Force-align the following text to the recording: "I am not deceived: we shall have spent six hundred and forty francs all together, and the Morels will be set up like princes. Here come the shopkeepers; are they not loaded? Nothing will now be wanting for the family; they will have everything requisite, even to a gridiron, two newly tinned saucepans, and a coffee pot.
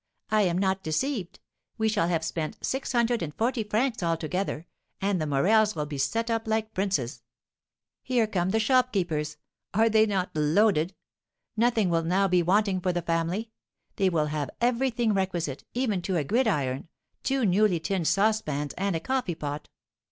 "I 0.31 0.41
am 0.41 0.57
not 0.57 0.81
deceived: 0.81 1.39
we 1.77 1.87
shall 1.87 2.07
have 2.07 2.25
spent 2.25 2.57
six 2.65 2.91
hundred 2.91 3.21
and 3.21 3.35
forty 3.35 3.63
francs 3.63 4.01
all 4.01 4.17
together, 4.17 4.65
and 4.99 5.21
the 5.21 5.27
Morels 5.27 5.75
will 5.75 5.85
be 5.85 5.99
set 5.99 6.31
up 6.31 6.47
like 6.47 6.73
princes. 6.73 7.21
Here 8.01 8.25
come 8.25 8.49
the 8.49 8.59
shopkeepers; 8.59 9.37
are 9.75 9.89
they 9.89 10.07
not 10.07 10.31
loaded? 10.33 10.95
Nothing 11.55 11.91
will 11.91 12.01
now 12.01 12.27
be 12.27 12.41
wanting 12.41 12.81
for 12.81 12.91
the 12.91 13.03
family; 13.03 13.51
they 13.97 14.09
will 14.09 14.25
have 14.33 14.49
everything 14.59 15.13
requisite, 15.13 15.65
even 15.75 16.01
to 16.01 16.17
a 16.17 16.23
gridiron, 16.23 16.87
two 17.21 17.45
newly 17.45 17.79
tinned 17.79 18.07
saucepans, 18.07 18.73
and 18.79 18.95
a 18.95 18.99
coffee 18.99 19.35
pot. 19.35 19.69